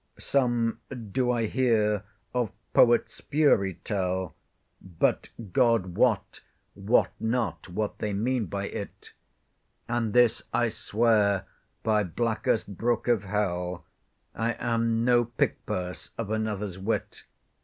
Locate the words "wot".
5.95-6.41, 6.73-7.11